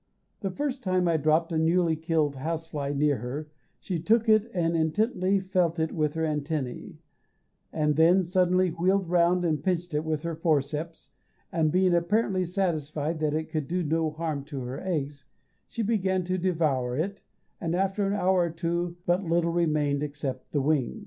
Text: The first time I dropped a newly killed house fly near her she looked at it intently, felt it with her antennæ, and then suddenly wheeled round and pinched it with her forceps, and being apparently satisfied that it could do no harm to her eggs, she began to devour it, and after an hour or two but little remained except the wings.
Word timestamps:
The 0.39 0.49
first 0.49 0.81
time 0.81 1.07
I 1.07 1.17
dropped 1.17 1.51
a 1.51 1.59
newly 1.59 1.95
killed 1.95 2.37
house 2.37 2.65
fly 2.65 2.91
near 2.91 3.17
her 3.17 3.51
she 3.79 3.99
looked 3.99 4.27
at 4.29 4.45
it 4.45 4.51
intently, 4.55 5.39
felt 5.39 5.77
it 5.77 5.91
with 5.91 6.15
her 6.15 6.23
antennæ, 6.23 6.95
and 7.71 7.95
then 7.95 8.23
suddenly 8.23 8.69
wheeled 8.71 9.07
round 9.07 9.45
and 9.45 9.63
pinched 9.63 9.93
it 9.93 10.03
with 10.03 10.23
her 10.23 10.33
forceps, 10.35 11.11
and 11.51 11.71
being 11.71 11.93
apparently 11.93 12.45
satisfied 12.45 13.19
that 13.19 13.35
it 13.35 13.51
could 13.51 13.67
do 13.67 13.83
no 13.83 14.09
harm 14.09 14.43
to 14.45 14.61
her 14.63 14.81
eggs, 14.81 15.25
she 15.67 15.83
began 15.83 16.23
to 16.23 16.39
devour 16.39 16.97
it, 16.97 17.21
and 17.61 17.75
after 17.75 18.07
an 18.07 18.13
hour 18.13 18.45
or 18.45 18.49
two 18.49 18.97
but 19.05 19.23
little 19.23 19.51
remained 19.53 20.01
except 20.01 20.51
the 20.51 20.61
wings. 20.61 20.99